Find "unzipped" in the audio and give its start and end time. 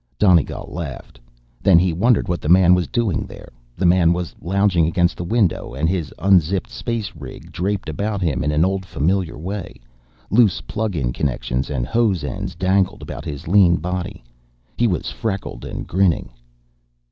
6.17-6.71